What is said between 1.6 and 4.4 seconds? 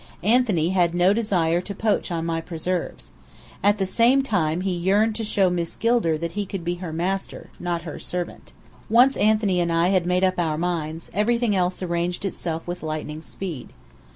to poach on my preserves. At the same